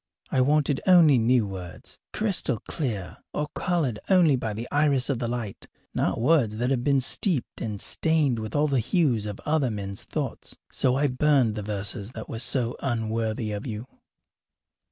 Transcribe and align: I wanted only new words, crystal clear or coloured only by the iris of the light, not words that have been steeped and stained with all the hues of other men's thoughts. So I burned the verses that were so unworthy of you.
I 0.31 0.41
wanted 0.41 0.81
only 0.87 1.19
new 1.19 1.45
words, 1.45 1.99
crystal 2.11 2.57
clear 2.67 3.17
or 3.35 3.49
coloured 3.53 3.99
only 4.09 4.35
by 4.35 4.53
the 4.55 4.67
iris 4.71 5.11
of 5.11 5.19
the 5.19 5.27
light, 5.27 5.67
not 5.93 6.19
words 6.19 6.55
that 6.57 6.71
have 6.71 6.83
been 6.83 7.01
steeped 7.01 7.61
and 7.61 7.79
stained 7.79 8.39
with 8.39 8.55
all 8.55 8.65
the 8.67 8.79
hues 8.79 9.27
of 9.27 9.39
other 9.45 9.69
men's 9.69 10.01
thoughts. 10.01 10.57
So 10.71 10.95
I 10.95 11.05
burned 11.05 11.53
the 11.53 11.61
verses 11.61 12.13
that 12.13 12.27
were 12.27 12.39
so 12.39 12.75
unworthy 12.81 13.51
of 13.51 13.67
you. 13.67 13.85